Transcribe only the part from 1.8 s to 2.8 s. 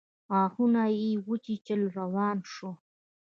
روان شو.